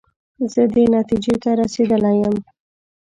زه 0.53 0.63
دې 0.73 0.83
نتیجې 0.97 1.35
ته 1.43 1.49
رسېدلی 1.59 2.15
یم. 2.21 2.35